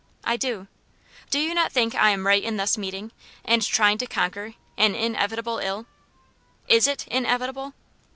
[0.23, 0.65] "I do."
[1.29, 3.11] "Do you not think I am right in thus meeting,
[3.45, 5.85] and trying to conquer, an inevitable ill?"
[6.67, 7.75] "IS it inevitable?"